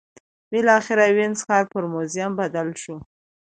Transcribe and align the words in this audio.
بالاخره 0.51 1.05
وینز 1.15 1.39
ښار 1.45 1.63
پر 1.71 1.83
موزیم 1.93 2.31
بدل 2.39 2.69
شو. 2.81 2.95